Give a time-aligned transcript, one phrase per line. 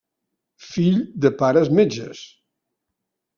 [0.69, 2.23] Fill de pares metges.